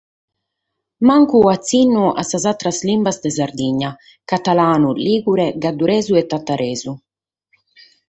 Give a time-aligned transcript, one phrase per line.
[1.07, 3.89] Mancu un’atzinnu a sas àteras limbas de Sardigna:
[4.31, 6.91] catalanu, lìgure, gadduresu e tataresu.